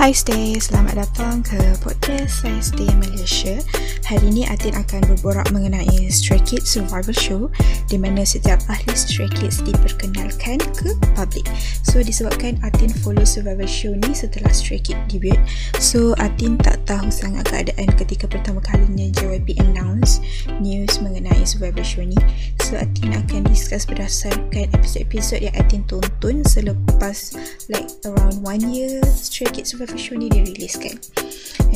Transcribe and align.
Hai 0.00 0.16
Stay, 0.16 0.56
selamat 0.56 0.96
datang 0.96 1.44
ke 1.44 1.60
podcast 1.84 2.40
saya 2.40 2.56
Stay 2.64 2.88
Malaysia. 3.04 3.60
Hari 4.08 4.32
ini 4.32 4.48
Atin 4.48 4.72
akan 4.72 5.04
berborak 5.12 5.52
mengenai 5.52 6.08
Stray 6.08 6.40
Kids 6.40 6.72
Survival 6.72 7.12
Show 7.12 7.52
di 7.84 8.00
mana 8.00 8.24
setiap 8.24 8.64
ahli 8.72 8.96
Stray 8.96 9.28
Kids 9.28 9.60
diperkenalkan 9.60 10.56
ke 10.72 10.96
public. 11.12 11.44
So 11.84 12.00
disebabkan 12.00 12.56
Atin 12.64 12.88
follow 13.04 13.28
Survival 13.28 13.68
Show 13.68 13.92
ni 13.92 14.16
setelah 14.16 14.48
Stray 14.56 14.80
Kids 14.80 15.04
debut. 15.12 15.36
So 15.76 16.16
Atin 16.16 16.56
tak 16.56 16.80
tahu 16.88 17.12
sangat 17.12 17.52
keadaan 17.52 17.92
ketika 18.00 18.24
pertama 18.24 18.64
kalinya 18.64 19.04
JYP 19.20 19.60
Survival 21.60 21.84
Show 21.84 22.08
ni. 22.08 22.16
So 22.64 22.80
Atin 22.80 23.12
akan 23.12 23.44
discuss 23.52 23.84
berdasarkan 23.84 24.72
episod-episod 24.72 25.44
yang 25.44 25.52
Atin 25.60 25.84
tonton 25.84 26.40
selepas 26.48 27.36
like 27.68 27.92
around 28.08 28.40
one 28.40 28.64
year 28.72 29.04
Stray 29.04 29.52
Kids 29.52 29.76
Survival 29.76 30.00
Show 30.00 30.16
ni 30.16 30.32
diriliskan 30.32 30.96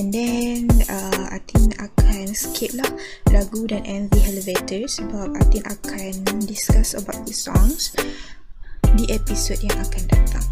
and 0.00 0.08
then 0.08 0.72
uh, 0.88 1.36
Atin 1.36 1.76
akan 1.76 2.32
skip 2.32 2.72
lah 2.72 2.88
lagu 3.28 3.68
dan 3.68 3.84
MV 3.84 4.14
Elevator 4.24 4.88
sebab 4.88 5.36
Atin 5.36 5.62
akan 5.68 6.12
discuss 6.48 6.96
about 6.96 7.20
the 7.28 7.36
songs 7.36 7.92
di 8.94 9.04
episod 9.10 9.58
yang 9.60 9.74
akan 9.78 10.02
datang. 10.10 10.46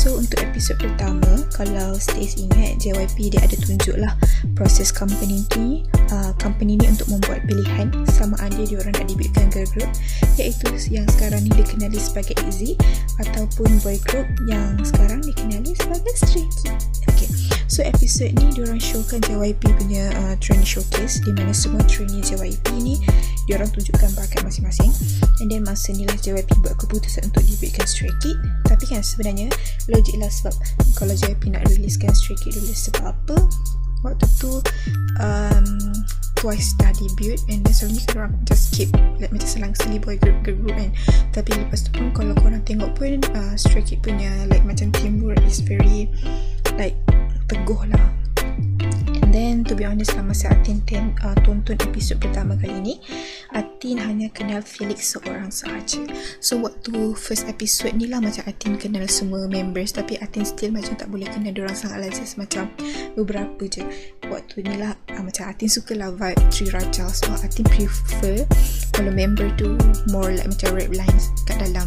So 0.00 0.16
untuk 0.16 0.40
episod 0.40 0.80
pertama, 0.80 1.44
kalau 1.52 1.98
Stace 1.98 2.40
ingat 2.40 2.80
JYP 2.80 3.36
dia 3.36 3.42
ada 3.42 3.52
tunjuk 3.58 4.00
lah 4.00 4.14
proses 4.56 4.88
company 4.88 5.44
ni, 5.58 5.84
uh, 6.14 6.32
company 6.40 6.78
ni 6.78 6.86
untuk 6.88 7.10
membuat 7.10 7.44
pilihan 7.44 7.90
sama 8.08 8.38
ada 8.40 8.62
dia 8.64 8.80
orang 8.80 8.96
nak 8.96 9.06
debutkan 9.10 9.50
girl 9.52 9.68
group 9.74 9.90
iaitu 10.38 10.70
yang 10.88 11.04
sekarang 11.18 11.42
ni 11.44 11.52
dikenali 11.52 11.98
sebagai 12.00 12.38
ITZY 12.48 12.78
ataupun 13.20 13.68
boy 13.82 13.98
group 14.08 14.28
yang 14.48 14.78
sekarang 14.86 15.20
dikenali 15.20 15.74
sebagai 15.76 16.14
Stray 16.16 16.46
Kids. 16.48 16.96
Okay. 17.10 17.39
So 17.70 17.86
episod 17.86 18.34
ni 18.34 18.50
dia 18.50 18.66
orang 18.66 18.82
showkan 18.82 19.22
JYP 19.30 19.62
punya 19.78 20.10
uh, 20.26 20.34
training 20.42 20.66
showcase 20.66 21.22
di 21.22 21.30
mana 21.30 21.54
semua 21.54 21.78
trainee 21.86 22.18
JYP 22.18 22.66
ni 22.82 22.98
dia 23.46 23.62
orang 23.62 23.70
tunjukkan 23.70 24.10
bakat 24.18 24.42
masing-masing. 24.42 24.90
And 25.38 25.46
then 25.46 25.62
masa 25.62 25.94
ni 25.94 26.02
lah 26.02 26.18
JYP 26.18 26.50
buat 26.66 26.74
keputusan 26.82 27.30
untuk 27.30 27.46
debutkan 27.46 27.86
Stray 27.86 28.10
Kid 28.18 28.34
tapi 28.66 28.90
kan 28.90 29.06
sebenarnya 29.06 29.54
logik 29.86 30.18
lah 30.18 30.26
sebab 30.26 30.50
kalau 30.98 31.14
JYP 31.14 31.54
nak 31.54 31.62
riliskan 31.70 32.10
Stray 32.10 32.34
Kid 32.42 32.58
dulu 32.58 32.74
sebab 32.74 33.14
apa? 33.14 33.38
Waktu 34.02 34.26
tu 34.42 34.50
um, 35.22 35.66
Twice 36.42 36.74
dah 36.74 36.90
debut 36.98 37.38
and 37.52 37.62
then 37.62 37.70
selalunya 37.70 38.02
kan 38.10 38.16
orang 38.18 38.34
just 38.50 38.74
keep 38.74 38.90
like, 39.22 39.30
macam 39.30 39.46
selang-seli 39.46 40.02
boy 40.02 40.18
group 40.18 40.42
girl 40.42 40.58
group 40.58 40.74
kan. 40.74 40.90
Tapi 41.30 41.54
lepas 41.54 41.86
tu 41.86 41.94
pun 41.94 42.10
kalau 42.18 42.34
korang 42.34 42.66
tengok 42.66 42.98
pun 42.98 43.22
uh, 43.38 43.54
Stray 43.54 43.86
Kid 43.86 44.02
punya 44.02 44.42
like 44.50 44.66
macam 44.66 44.90
teamwork 44.90 45.38
is 45.46 45.62
very 45.62 46.10
like 46.74 46.98
teguh 47.50 47.82
lah 47.90 48.06
And 49.30 49.34
then 49.34 49.62
to 49.70 49.78
be 49.78 49.86
honest 49.86 50.18
lah 50.18 50.26
masa 50.26 50.50
Atin 50.50 50.82
ten, 50.86 51.14
uh, 51.22 51.38
tonton 51.46 51.78
episod 51.86 52.18
pertama 52.18 52.58
kali 52.58 52.82
ni 52.82 52.94
Atin 53.54 54.02
hanya 54.02 54.26
kenal 54.26 54.58
Felix 54.58 55.14
seorang 55.14 55.54
sahaja. 55.54 56.02
So 56.42 56.58
waktu 56.58 57.14
first 57.14 57.46
episode 57.46 57.94
ni 57.94 58.10
lah 58.10 58.18
macam 58.18 58.42
Atin 58.50 58.74
kenal 58.74 59.06
semua 59.06 59.46
members. 59.46 59.94
Tapi 59.94 60.18
Atin 60.18 60.42
still 60.42 60.74
macam 60.74 60.98
tak 60.98 61.06
boleh 61.14 61.30
kenal 61.30 61.54
diorang 61.54 61.78
sangat 61.78 62.02
lah. 62.02 62.10
Just 62.10 62.42
macam 62.42 62.74
beberapa 63.14 63.62
je. 63.70 63.86
Waktu 64.26 64.66
ni 64.66 64.74
lah 64.82 64.98
uh, 65.14 65.22
macam 65.22 65.46
Atin 65.46 65.70
suka 65.70 65.94
lah 65.94 66.10
vibe 66.10 66.42
Tri 66.50 66.66
Raja 66.74 67.06
So 67.14 67.30
Atin 67.30 67.70
prefer 67.70 68.42
kalau 68.90 69.14
member 69.14 69.46
tu 69.54 69.78
more 70.10 70.34
like 70.34 70.50
macam 70.50 70.74
rap 70.74 70.90
lines 70.90 71.30
kat 71.46 71.62
dalam 71.62 71.86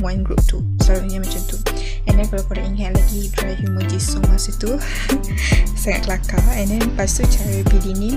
one 0.00 0.24
group 0.24 0.40
tu. 0.48 0.64
Selalunya 0.80 1.20
macam 1.20 1.40
tu 1.52 1.60
And 2.08 2.16
then 2.16 2.26
kalau 2.32 2.44
korang 2.48 2.74
ingat 2.74 2.96
lagi 2.96 3.28
dry 3.36 3.52
humor 3.52 3.84
Jisoo 3.84 4.24
masa 4.26 4.50
tu 4.56 4.80
Sangat 5.80 6.08
kelakar. 6.08 6.40
And 6.56 6.72
then 6.72 6.80
lepas 6.82 7.20
tu 7.20 7.28
cara 7.28 7.60
PD 7.68 7.94
ni 7.94 8.16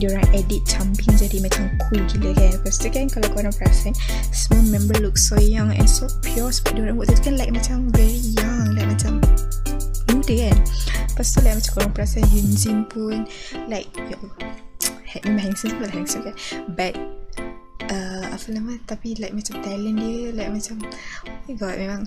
Diorang 0.00 0.24
edit 0.32 0.64
camping 0.64 1.12
jadi 1.14 1.44
macam 1.44 1.68
cool 1.86 2.00
gila 2.08 2.32
kan. 2.32 2.56
Lepas 2.56 2.80
tu 2.80 2.88
kan 2.88 3.06
kalau 3.12 3.28
korang 3.36 3.54
perasan 3.54 3.92
Semua 4.32 4.64
member 4.72 4.96
look 5.04 5.20
so 5.20 5.36
young 5.36 5.70
and 5.76 5.86
so 5.86 6.08
pure 6.24 6.48
Sebab 6.48 6.80
diorang 6.80 6.96
buat 6.96 7.12
tu 7.12 7.20
kan 7.20 7.36
like 7.36 7.52
macam 7.52 7.92
very 7.92 8.18
young 8.40 8.72
Like 8.72 8.88
macam 8.88 9.20
muda 10.10 10.34
kan. 10.48 10.58
Lepas 11.12 11.26
tu 11.30 11.38
like 11.44 11.56
macam 11.60 11.72
korang 11.76 11.92
perasan 11.92 12.24
Hyunjin 12.32 12.88
pun 12.88 13.28
Like 13.68 13.92
Allah 14.00 14.32
Memang 15.24 15.52
handsome 15.52 15.72
sebab 15.76 15.90
handsome 15.92 16.22
kan. 16.28 16.36
But 16.76 16.92
uh, 17.90 18.24
apa 18.34 18.46
nama 18.50 18.76
tapi 18.84 19.16
like 19.18 19.34
macam 19.34 19.62
talent 19.62 19.96
dia 19.98 20.34
like 20.34 20.50
macam 20.50 20.76
oh 20.84 21.40
my 21.46 21.54
god 21.56 21.76
memang 21.78 22.02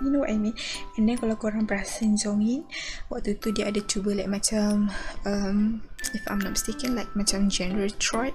you 0.00 0.10
know 0.10 0.24
what 0.24 0.32
I 0.32 0.38
mean? 0.40 0.56
And 0.96 1.08
then 1.08 1.20
kalau 1.20 1.36
korang 1.36 1.68
perasan 1.68 2.16
Jongin 2.16 2.64
waktu 3.12 3.36
tu 3.36 3.52
dia 3.52 3.68
ada 3.68 3.80
cuba 3.84 4.16
like 4.16 4.30
macam 4.30 4.88
um, 5.28 5.84
if 6.16 6.24
I'm 6.26 6.40
not 6.40 6.56
mistaken 6.56 6.96
like 6.96 7.12
macam 7.12 7.52
genre 7.52 7.88
trot 8.00 8.32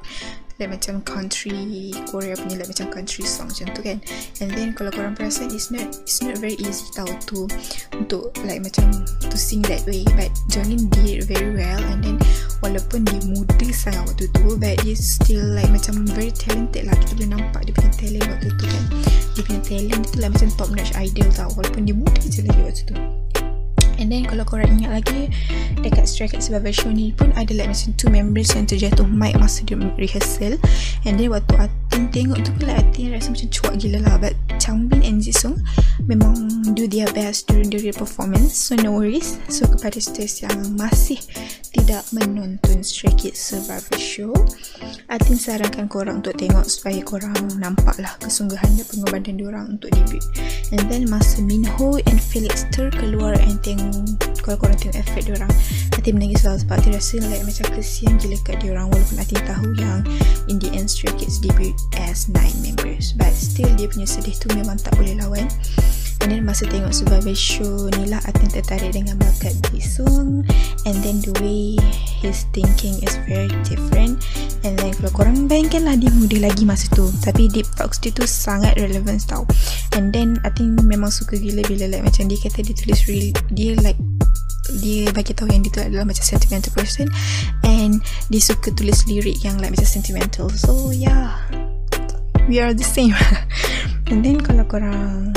like 0.60 0.72
macam 0.72 1.04
country 1.04 1.92
Korea 2.08 2.40
punya 2.40 2.64
like 2.64 2.72
macam 2.72 2.88
country 2.88 3.28
song 3.28 3.52
macam 3.52 3.68
tu 3.76 3.82
kan. 3.84 3.98
And 4.40 4.50
then 4.52 4.72
kalau 4.72 4.92
korang 4.92 5.16
perasan 5.16 5.52
it's 5.52 5.68
not 5.68 5.84
it's 6.08 6.24
not 6.24 6.40
very 6.40 6.56
easy 6.64 6.88
tau 6.96 7.08
to 7.28 7.48
untuk 7.96 8.32
like 8.48 8.64
macam 8.64 8.92
to 9.04 9.36
sing 9.36 9.60
that 9.68 9.84
way. 9.84 10.08
But 10.16 10.32
Jongin 10.48 10.88
did 10.92 11.28
very 11.28 11.52
well 11.52 11.84
and 11.92 12.00
then 12.00 12.18
walaupun 12.64 13.04
dia 13.08 13.20
muda 13.28 13.68
sangat 13.76 14.08
waktu 14.08 14.26
tu 14.32 14.56
but 14.56 14.76
dia 14.84 14.96
still 14.96 15.44
like 15.52 15.70
macam 15.72 16.08
very 16.16 16.32
talented 16.32 16.88
lah. 16.88 16.96
Kita 17.04 17.12
boleh 17.20 17.30
nampak 17.36 17.62
dia 17.68 17.74
punya 17.76 17.92
talent 18.00 18.28
waktu 18.32 18.50
tu 18.56 18.66
kan. 18.66 18.84
Dia 19.36 19.42
punya 19.44 19.62
talent 19.62 20.04
tu 20.08 20.16
lah 20.24 20.30
macam 20.32 20.50
top 20.56 20.70
notch 20.72 20.94
idol 20.96 21.28
tau 21.36 21.50
walaupun 21.60 21.84
dia 21.84 21.96
muda 21.96 22.24
je 22.24 22.40
lagi 22.46 22.62
waktu 22.64 22.84
tu 22.88 22.96
And 23.98 24.12
then 24.12 24.28
kalau 24.28 24.44
korang 24.44 24.82
ingat 24.82 25.02
lagi 25.02 25.32
Dekat 25.80 26.06
Stray 26.10 26.28
Kids 26.28 26.52
Survivor 26.52 26.74
Show 26.76 26.92
ni 26.92 27.16
pun 27.16 27.32
Ada 27.36 27.56
like 27.56 27.70
macam 27.72 27.92
two 27.96 28.12
members 28.12 28.52
yang 28.54 28.68
terjatuh 28.68 29.08
mic 29.08 29.36
Masa 29.40 29.64
dia 29.64 29.80
rehearsal. 29.96 30.60
And 31.08 31.16
then 31.16 31.32
waktu 31.32 31.54
Atin 31.58 32.12
tengok 32.12 32.44
tu 32.44 32.52
pun 32.60 32.68
like 32.68 32.80
Atin 32.82 33.16
rasa 33.16 33.32
macam 33.32 33.48
cuak 33.52 33.74
gila 33.80 34.00
lah. 34.04 34.16
But 34.20 34.36
Changbin 34.60 35.02
and 35.04 35.20
Jisung 35.24 35.60
Memang 36.06 36.36
do 36.76 36.86
their 36.86 37.08
best 37.16 37.48
during 37.48 37.72
the 37.72 37.80
performance. 37.96 38.54
So 38.54 38.76
no 38.76 39.00
worries. 39.00 39.40
So 39.48 39.66
kepada 39.66 39.98
stars 40.04 40.44
yang 40.44 40.76
masih 40.76 41.18
Tidak 41.86 42.18
menonton 42.18 42.82
Stray 42.82 43.14
Kids 43.14 43.38
Survivor 43.38 44.02
Show 44.02 44.34
Atin 45.06 45.38
sarankan 45.38 45.86
korang 45.86 46.18
untuk 46.18 46.34
tengok 46.34 46.66
Supaya 46.66 46.98
korang 47.06 47.38
nampak 47.62 48.02
lah 48.02 48.10
Kesungguhan 48.26 48.74
dan 48.74 48.90
pengorbanan 48.90 49.38
diorang 49.38 49.66
untuk 49.78 49.94
debut. 49.94 50.18
And 50.74 50.82
then 50.90 51.06
masa 51.06 51.46
Minho 51.46 52.02
and 52.10 52.18
Felix 52.18 52.66
terkeluar 52.74 53.38
And 53.38 53.62
tengok 53.62 54.18
kalau 54.42 54.58
korang 54.66 54.82
tengok 54.82 54.98
effort 54.98 55.30
diorang 55.30 55.54
Atin 55.94 56.18
menangis 56.18 56.42
lah 56.42 56.58
sebab 56.58 56.74
Atin 56.74 56.98
rasa 56.98 57.22
like 57.30 57.46
macam 57.46 57.66
kesian 57.78 58.18
gila 58.18 58.38
kat 58.42 58.58
diorang 58.66 58.90
walaupun 58.90 59.22
Atin 59.22 59.42
tahu 59.46 59.70
yang 59.78 60.02
in 60.50 60.58
the 60.58 60.74
end 60.74 60.90
Stray 60.90 61.14
Kids 61.22 61.38
debut 61.38 61.78
as 62.02 62.26
9 62.34 62.66
members. 62.66 63.14
But 63.14 63.38
still 63.38 63.70
dia 63.78 63.86
punya 63.94 64.10
sedih 64.10 64.34
tu 64.42 64.50
memang 64.58 64.82
tak 64.82 64.98
boleh 64.98 65.22
lawan 65.22 65.46
then 66.32 66.42
masa 66.48 66.66
tengok 66.66 66.96
Survivor 66.96 67.36
Show 67.36 67.92
ni 68.00 68.10
lah 68.10 68.24
Atin 68.26 68.50
tertarik 68.50 68.96
dengan 68.96 69.20
bakat 69.20 69.54
Jisung 69.70 70.42
and 70.88 70.96
then 71.06 71.22
the 71.22 71.34
way 71.44 71.78
his 72.24 72.50
thinking 72.56 72.98
is 73.06 73.20
very 73.30 73.52
different. 73.68 74.18
And 74.66 74.74
then 74.80 74.96
kalau 74.98 75.12
korang 75.14 75.46
bayangkan 75.46 75.86
lah 75.86 75.96
dia 76.00 76.10
muda 76.16 76.50
lagi 76.50 76.66
masa 76.66 76.90
tu. 76.96 77.12
Tapi 77.22 77.52
deep 77.52 77.70
talks 77.78 78.02
dia 78.02 78.10
tu 78.10 78.26
sangat 78.26 78.80
relevant 78.82 79.22
tau. 79.28 79.46
And 79.94 80.10
then 80.10 80.42
Atin 80.48 80.80
memang 80.82 81.14
suka 81.14 81.38
gila 81.38 81.62
bila 81.70 81.92
like 81.92 82.04
macam 82.04 82.26
dia 82.32 82.40
kata 82.42 82.66
dia 82.66 82.74
tulis 82.74 83.02
real 83.06 83.30
dia 83.54 83.78
like 83.84 84.00
dia 84.82 85.14
bagi 85.14 85.38
tahu 85.38 85.54
yang 85.54 85.62
dia 85.62 85.70
tu 85.70 85.82
adalah 85.86 86.10
macam 86.10 86.26
sentimental 86.26 86.74
person. 86.74 87.06
And 87.62 88.02
dia 88.34 88.42
suka 88.42 88.74
tulis 88.74 89.06
lirik 89.06 89.46
yang 89.46 89.62
like 89.62 89.76
macam 89.76 89.86
sentimental. 89.86 90.50
So 90.50 90.90
yeah. 90.90 91.38
We 92.46 92.62
are 92.62 92.78
the 92.78 92.86
same. 92.86 93.18
And 94.10 94.22
then 94.22 94.38
kalau 94.38 94.70
korang 94.70 95.34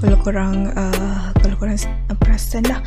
kalau 0.00 0.16
korang 0.16 0.72
uh, 0.72 1.28
kalau 1.44 1.56
korang 1.60 1.76
uh, 2.08 2.16
perasan 2.16 2.64
lah 2.64 2.80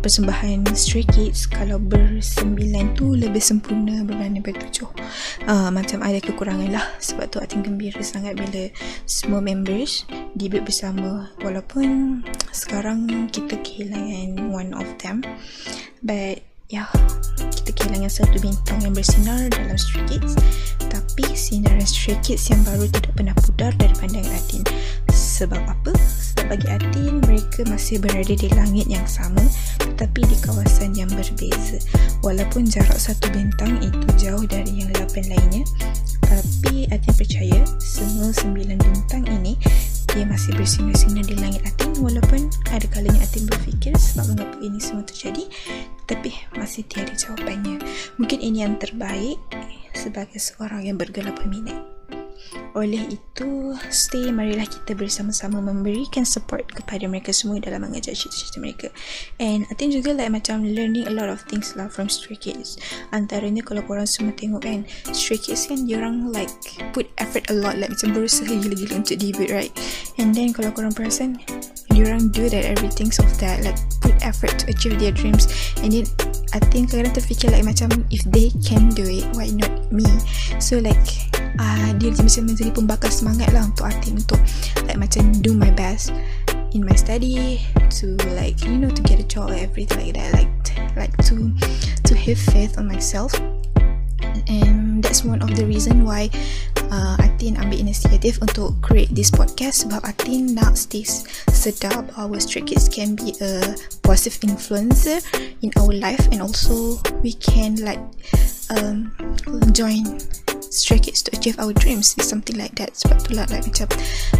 persembahan 0.00 0.64
Stray 0.72 1.04
Kids 1.04 1.44
kalau 1.44 1.76
bersembilan 1.76 2.96
tu 2.96 3.12
lebih 3.14 3.38
sempurna 3.38 4.00
berbanding 4.02 4.42
bertujuh. 4.42 4.88
Uh, 5.44 5.68
macam 5.68 6.00
ada 6.00 6.18
kekurangan 6.18 6.72
lah. 6.72 6.82
Sebab 6.98 7.28
tu 7.28 7.38
Atin 7.38 7.60
gembira 7.60 8.00
sangat 8.00 8.34
bila 8.40 8.72
semua 9.04 9.44
members 9.44 10.08
debut 10.34 10.64
bersama. 10.64 11.30
Walaupun 11.44 12.22
sekarang 12.50 13.28
kita 13.28 13.60
kehilangan 13.60 14.50
one 14.50 14.72
of 14.72 14.88
them 14.98 15.20
but 16.00 16.40
ya 16.72 16.86
yeah, 16.86 16.88
kita 17.52 17.76
kehilangan 17.76 18.10
satu 18.10 18.40
bintang 18.40 18.80
yang 18.82 18.96
bersinar 18.96 19.46
dalam 19.52 19.76
Stray 19.76 20.02
Kids. 20.08 20.34
Tapi 20.90 21.26
sinaran 21.36 21.86
Stray 21.86 22.16
Kids 22.24 22.48
yang 22.48 22.64
baru 22.64 22.88
tidak 22.88 23.12
pernah 23.14 23.36
pudar 23.36 23.70
dari 23.76 23.92
pandangan 23.94 24.32
Atin 24.32 24.62
sebab 25.12 25.60
apa? 25.68 25.92
Bagi 26.50 26.66
Atin 26.66 27.22
mereka 27.22 27.62
masih 27.70 28.02
berada 28.02 28.34
di 28.34 28.50
langit 28.58 28.90
yang 28.90 29.06
sama 29.06 29.38
tetapi 29.78 30.26
di 30.26 30.34
kawasan 30.42 30.98
yang 30.98 31.06
berbeza. 31.14 31.78
Walaupun 32.26 32.66
jarak 32.66 32.98
satu 32.98 33.30
bintang 33.30 33.78
itu 33.78 34.02
jauh 34.18 34.42
dari 34.50 34.82
yang 34.82 34.90
lapan 34.98 35.30
lainnya 35.30 35.62
tapi 36.26 36.90
Atin 36.90 37.14
percaya 37.14 37.62
semua 37.78 38.34
sembilan 38.34 38.82
bintang 38.82 39.30
ini 39.30 39.54
dia 40.10 40.26
masih 40.26 40.58
bersinar-sinar 40.58 41.22
di 41.22 41.38
langit 41.38 41.62
Atin. 41.62 41.94
Walaupun 42.02 42.50
ada 42.74 42.86
kalanya 42.90 43.22
Atin 43.22 43.46
berfikir 43.46 43.94
sebab 43.94 44.34
mengapa 44.34 44.58
ini 44.58 44.82
semua 44.82 45.06
terjadi 45.06 45.46
tapi 46.10 46.34
masih 46.58 46.82
tiada 46.90 47.14
jawapannya. 47.14 47.78
Mungkin 48.18 48.42
ini 48.42 48.66
yang 48.66 48.74
terbaik 48.74 49.38
sebagai 49.94 50.42
seorang 50.42 50.82
yang 50.82 50.98
bergelar 50.98 51.30
peminat 51.38 51.99
oleh 52.74 53.18
itu, 53.18 53.74
stay 53.90 54.30
marilah 54.30 54.66
kita 54.66 54.94
bersama-sama 54.94 55.58
memberikan 55.62 56.22
support 56.22 56.66
kepada 56.70 57.06
mereka 57.10 57.34
semua 57.34 57.58
dalam 57.58 57.82
mengajar 57.82 58.14
cerita-cerita 58.14 58.58
mereka. 58.62 58.88
And 59.42 59.66
I 59.70 59.74
think 59.74 59.94
juga 59.94 60.14
like 60.14 60.30
macam 60.30 60.62
learning 60.62 61.10
a 61.10 61.14
lot 61.14 61.30
of 61.30 61.42
things 61.46 61.74
lah 61.74 61.90
from 61.90 62.10
Stray 62.10 62.38
Kids. 62.38 62.78
Antaranya 63.14 63.62
kalau 63.62 63.82
korang 63.86 64.06
semua 64.06 64.34
tengok 64.34 64.62
kan, 64.62 64.82
Stray 65.10 65.38
Kids 65.38 65.66
kan 65.66 65.86
diorang 65.86 66.30
like 66.30 66.50
put 66.92 67.10
effort 67.18 67.46
a 67.50 67.54
lot 67.54 67.78
like 67.78 67.90
macam 67.90 68.14
berusaha 68.14 68.50
gila-gila 68.50 69.02
untuk 69.02 69.16
debut 69.18 69.50
right. 69.50 69.72
And 70.18 70.34
then 70.34 70.50
kalau 70.54 70.74
korang 70.74 70.92
perasan, 70.94 71.38
diorang 71.90 72.30
do 72.30 72.48
that 72.50 72.64
everything 72.64 73.10
of 73.18 73.30
that 73.42 73.62
like 73.62 73.78
put 74.00 74.14
effort 74.22 74.58
to 74.62 74.64
achieve 74.70 74.98
their 74.98 75.12
dreams. 75.12 75.46
And 75.82 75.94
then 75.94 76.06
I 76.50 76.58
think 76.74 76.90
kadang 76.90 77.14
terfikir 77.14 77.54
like 77.54 77.62
macam 77.62 78.06
if 78.10 78.26
they 78.30 78.50
can 78.62 78.90
do 78.90 79.06
it, 79.06 79.26
why 79.38 79.54
not 79.54 79.70
me? 79.94 80.06
So 80.58 80.82
like 80.82 81.29
uh, 81.60 81.92
dia 82.00 82.16
macam 82.16 82.48
menjadi 82.48 82.72
pembakar 82.72 83.12
semangat 83.12 83.52
lah 83.52 83.68
untuk 83.68 83.84
Atin 83.84 84.16
untuk 84.16 84.40
like 84.88 84.96
macam 84.96 85.28
do 85.44 85.52
my 85.52 85.68
best 85.76 86.16
in 86.72 86.80
my 86.80 86.96
study 86.96 87.60
to 87.92 88.16
like 88.38 88.56
you 88.64 88.78
know 88.80 88.88
to 88.88 89.02
get 89.04 89.20
a 89.20 89.26
job 89.26 89.50
everything 89.52 89.98
like 90.00 90.14
that 90.16 90.30
like 90.32 90.50
like 90.96 91.14
to 91.22 91.52
to 92.04 92.14
have 92.14 92.38
faith 92.38 92.78
on 92.78 92.86
myself. 92.86 93.34
And 94.50 95.02
that's 95.02 95.24
one 95.24 95.42
of 95.42 95.54
the 95.54 95.64
reason 95.64 96.04
why 96.04 96.30
uh, 96.90 97.16
Atin 97.22 97.56
ambil 97.56 97.86
inisiatif 97.86 98.42
untuk 98.42 98.78
create 98.82 99.10
this 99.14 99.30
podcast 99.30 99.86
sebab 99.86 100.02
Atin 100.02 100.58
nak 100.58 100.74
stay 100.74 101.06
sedap. 101.54 102.10
Our 102.18 102.38
stray 102.42 102.66
kids 102.66 102.90
can 102.90 103.14
be 103.14 103.34
a 103.38 103.78
positive 104.02 104.42
influencer 104.42 105.22
in 105.62 105.70
our 105.78 105.94
life 105.94 106.22
and 106.34 106.42
also 106.42 106.98
we 107.22 107.38
can 107.38 107.78
like 107.80 108.02
um, 108.74 109.14
join 109.70 110.04
stray 110.70 111.02
kids 111.02 111.20
to 111.26 111.34
achieve 111.36 111.58
our 111.58 111.74
dreams 111.74 112.14
is 112.16 112.30
something 112.30 112.56
like 112.56 112.74
that. 112.78 112.94
Sebab 112.94 113.18
tu 113.26 113.34
lah 113.34 113.44
like 113.50 113.66
macam 113.66 113.90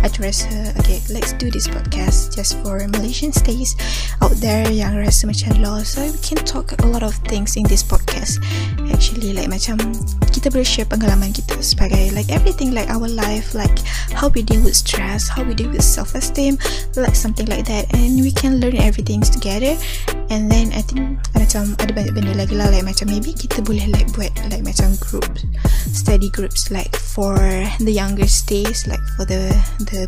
aku 0.06 0.30
rasa 0.30 0.70
okay 0.78 1.02
let's 1.10 1.34
do 1.36 1.50
this 1.50 1.66
podcast 1.66 2.38
just 2.38 2.54
for 2.62 2.78
Malaysian 2.86 3.34
stays 3.34 3.74
out 4.22 4.32
there 4.38 4.64
yang 4.70 4.94
rasa 4.94 5.26
macam 5.26 5.58
lost. 5.58 5.98
So 5.98 6.06
we 6.06 6.22
can 6.22 6.38
talk 6.46 6.70
a 6.78 6.86
lot 6.86 7.02
of 7.02 7.18
things 7.26 7.58
in 7.58 7.66
this 7.66 7.82
podcast. 7.82 8.38
Actually 8.94 9.34
like 9.34 9.50
macam 9.50 9.76
kita 10.30 10.54
boleh 10.54 10.66
share 10.66 10.86
pengalaman 10.86 11.34
kita 11.34 11.58
sebagai 11.58 12.14
like 12.14 12.30
everything 12.30 12.70
like 12.70 12.86
our 12.86 13.10
life 13.10 13.52
like 13.52 13.82
how 14.14 14.30
we 14.30 14.46
deal 14.46 14.62
with 14.62 14.78
stress 14.78 15.26
how 15.26 15.42
we 15.42 15.52
deal 15.52 15.68
with 15.68 15.82
self-esteem 15.82 16.54
like 16.94 17.18
something 17.18 17.50
like 17.50 17.66
that. 17.66 17.90
And 17.90 18.22
we 18.22 18.30
can 18.30 18.62
learn 18.62 18.78
everything 18.78 19.20
together. 19.26 19.74
And 20.30 20.46
then 20.46 20.70
I 20.70 20.86
think 20.86 21.18
macam 21.50 21.74
ada 21.82 21.90
banyak 21.90 22.14
benda 22.14 22.32
lagi 22.38 22.54
lah 22.54 22.70
like 22.70 22.86
macam 22.86 23.10
maybe 23.10 23.34
kita 23.34 23.58
boleh 23.58 23.90
like 23.90 24.06
buat 24.14 24.30
like 24.54 24.62
macam 24.62 24.94
group 25.02 25.26
study 25.90 26.30
groups 26.30 26.70
like 26.70 26.94
for 26.94 27.34
the 27.82 27.90
younger 27.90 28.22
stays 28.30 28.86
like 28.86 29.02
for 29.18 29.26
the 29.26 29.50
the 29.90 30.06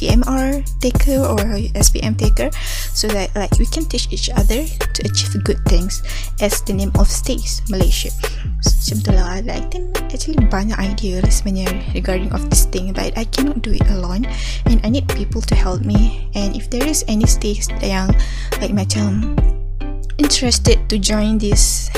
PMR 0.00 0.64
taker 0.80 1.20
or 1.20 1.44
SPM 1.76 2.16
taker 2.16 2.48
so 2.96 3.12
that 3.12 3.28
like 3.36 3.52
we 3.60 3.68
can 3.68 3.84
teach 3.92 4.08
each 4.08 4.32
other 4.32 4.64
to 4.64 5.00
achieve 5.04 5.36
good 5.44 5.60
things 5.68 6.00
as 6.40 6.64
the 6.64 6.72
name 6.72 6.96
of 6.96 7.12
stays 7.12 7.60
Malaysia. 7.68 8.08
So, 8.64 8.96
macam 8.96 8.96
tu 9.04 9.10
lah 9.12 9.44
like, 9.44 9.60
I 9.60 9.68
think 9.68 9.84
actually 10.08 10.40
banyak 10.48 10.80
idea 10.80 11.20
lah 11.20 11.28
sebenarnya 11.28 11.92
regarding 11.92 12.32
of 12.32 12.48
this 12.48 12.64
thing 12.64 12.96
but 12.96 13.12
I 13.20 13.28
cannot 13.28 13.60
do 13.60 13.76
it 13.76 13.84
alone 13.92 14.24
and 14.64 14.80
I 14.80 14.88
need 14.88 15.04
people 15.12 15.44
to 15.44 15.52
help 15.52 15.84
me 15.84 16.32
and 16.32 16.56
if 16.56 16.72
there 16.72 16.88
is 16.88 17.04
any 17.04 17.28
stays 17.28 17.68
yang 17.84 18.08
like 18.64 18.72
macam 18.72 19.36
interested 20.20 20.76
to 20.92 21.00
join 21.00 21.38
this 21.40 21.88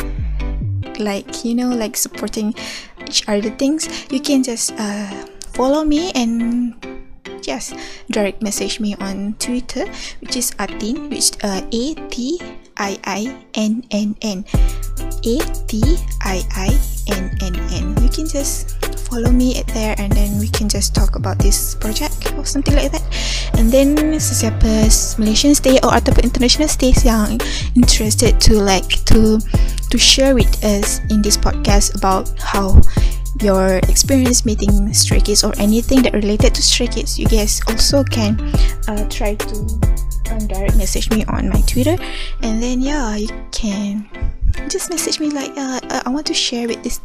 like 1.03 1.45
you 1.45 1.55
know 1.59 1.75
like 1.75 1.97
supporting 1.99 2.55
each 3.03 3.27
other 3.27 3.51
things 3.59 3.91
you 4.15 4.21
can 4.21 4.43
just 4.43 4.71
uh, 4.79 5.11
follow 5.51 5.83
me 5.83 6.15
and 6.15 6.79
just 7.43 7.75
direct 8.15 8.41
message 8.41 8.79
me 8.79 8.95
on 9.03 9.35
twitter 9.43 9.83
which 10.23 10.39
is 10.39 10.55
atin 10.63 11.11
which 11.11 11.35
uh, 11.43 11.67
a 11.75 11.95
t 12.15 12.39
i 12.77 12.99
i 13.05 13.23
n 13.55 13.83
n 13.91 14.17
n. 14.23 14.45
A 15.23 15.37
t 15.67 15.83
i 16.25 16.39
i 16.57 16.71
n 17.09 17.31
n 17.43 17.55
n. 17.71 17.85
You 18.03 18.09
can 18.09 18.27
just 18.27 18.82
follow 19.13 19.31
me 19.31 19.61
there 19.77 19.95
and 19.99 20.11
then 20.13 20.41
we 20.41 20.49
can 20.49 20.73
just 20.73 20.95
talk 20.95 21.17
about 21.17 21.37
this 21.37 21.75
project 21.77 22.33
or 22.33 22.47
something 22.49 22.73
like 22.75 22.89
that. 22.89 23.05
And 23.61 23.69
then 23.69 24.17
sesiapa 24.17 24.89
Malaysian 25.21 25.53
stay 25.53 25.77
or 25.85 25.93
ataupun 25.93 26.25
international 26.25 26.73
stays 26.73 27.05
yang 27.05 27.37
interested 27.77 28.41
to 28.49 28.57
like 28.57 29.05
to 29.13 29.37
to 29.93 29.97
share 30.01 30.33
with 30.33 30.49
us 30.65 31.05
in 31.13 31.21
this 31.21 31.37
podcast 31.37 31.93
about 31.93 32.33
how 32.41 32.81
your 33.45 33.85
experience 33.93 34.49
meeting 34.49 34.89
stray 34.97 35.21
kids 35.21 35.45
or 35.45 35.53
anything 35.61 36.01
that 36.09 36.17
related 36.17 36.57
to 36.57 36.63
stray 36.65 36.89
kids 36.89 37.21
you 37.21 37.29
guys 37.29 37.61
also 37.69 38.01
can 38.05 38.41
uh, 38.89 39.05
try 39.13 39.37
to 39.37 39.57
um, 40.33 40.41
direct 40.49 40.81
message 40.81 41.13
me 41.13 41.21
on 41.29 41.53
my 41.53 41.61
twitter. 41.69 42.01
And 42.41 42.65
then 42.65 42.81
yeah 42.81 43.21
you 43.21 43.29
can 43.53 44.09
just 44.73 44.89
message 44.89 45.21
me 45.21 45.29
like 45.29 45.53
uh, 45.61 45.85
I 45.85 46.09
want 46.09 46.25
to 46.33 46.37
share 46.37 46.65
with 46.65 46.81
this 46.81 47.01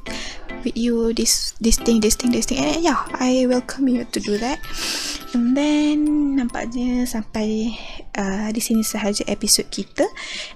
you 0.75 1.13
this 1.13 1.55
this 1.61 1.77
thing 1.77 2.01
this 2.01 2.17
thing 2.17 2.33
this 2.33 2.49
thing. 2.49 2.59
And 2.59 2.83
yeah 2.83 2.99
I 3.15 3.45
welcome 3.47 3.87
you 3.87 4.03
to 4.03 4.19
do 4.19 4.35
that. 4.41 4.59
And 5.35 5.53
then 5.53 6.33
nampaknya 6.39 7.03
sampai 7.03 7.75
uh, 8.15 8.49
di 8.49 8.61
sini 8.63 8.81
sahaja 8.81 9.27
episod 9.27 9.67
kita. 9.69 10.07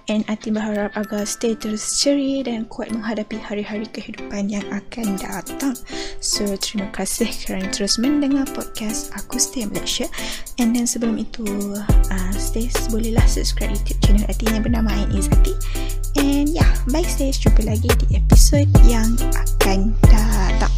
And 0.10 0.24
Ati 0.32 0.50
berharap 0.50 0.96
agar 0.96 1.28
stay 1.28 1.54
terus 1.54 2.02
ceria 2.02 2.48
dan 2.48 2.66
kuat 2.72 2.90
menghadapi 2.90 3.38
hari-hari 3.38 3.86
kehidupan 3.92 4.48
yang 4.50 4.64
akan 4.72 5.20
datang. 5.20 5.76
So 6.24 6.56
terima 6.58 6.90
kasih 6.96 7.30
kerana 7.46 7.68
terus 7.70 8.00
mendengar 8.02 8.48
podcast 8.52 9.12
aku 9.14 9.38
Stay 9.38 9.68
Malaysia. 9.68 10.08
And 10.58 10.74
then 10.74 10.88
sebelum 10.88 11.20
itu 11.20 11.46
uh, 11.78 12.34
stay 12.40 12.72
bolehlah 12.90 13.24
subscribe 13.30 13.72
youtube 13.72 14.00
channel 14.02 14.26
Ati 14.28 14.46
yang 14.50 14.64
bernama 14.66 14.90
Ain 14.92 15.12
Izzati 15.14 15.54
and 16.22 16.50
yeah 16.54 16.70
bye 16.94 17.02
stay 17.02 17.34
jumpa 17.34 17.66
lagi 17.66 17.90
di 18.06 18.22
episod 18.22 18.70
yang 18.86 19.10
akan 19.34 19.90
datang 20.06 20.70